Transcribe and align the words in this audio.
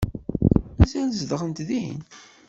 Mazal 0.77 1.09
zedɣent 1.19 1.57
din? 1.67 1.97